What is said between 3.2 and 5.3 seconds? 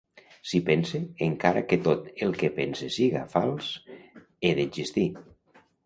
fals, he d'existir.